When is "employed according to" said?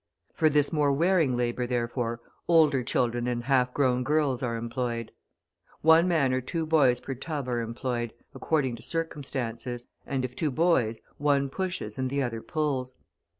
7.61-8.81